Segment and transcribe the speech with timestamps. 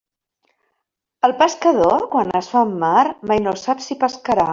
[1.27, 4.49] El pescador quan es fa en mar mai no sap si pescarà.